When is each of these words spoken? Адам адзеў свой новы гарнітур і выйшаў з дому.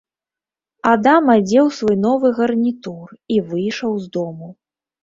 Адам 0.91 1.23
адзеў 1.35 1.69
свой 1.81 1.97
новы 2.09 2.33
гарнітур 2.41 3.07
і 3.37 3.43
выйшаў 3.53 3.91
з 4.09 4.15
дому. 4.19 4.55